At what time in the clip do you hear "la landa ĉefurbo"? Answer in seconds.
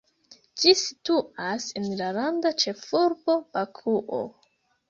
2.01-3.37